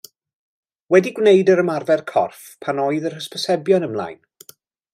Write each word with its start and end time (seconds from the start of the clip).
Wedi 0.95 1.11
gwneud 1.19 1.51
yr 1.55 1.61
ymarfer 1.65 2.03
corff 2.13 2.41
pan 2.65 2.81
oedd 2.87 3.07
yr 3.11 3.19
hysbysebion 3.19 3.87
ymlaen. 3.89 4.19